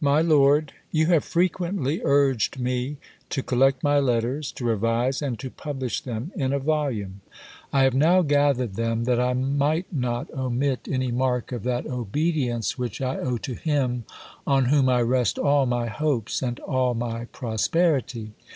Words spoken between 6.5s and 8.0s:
a volume. I have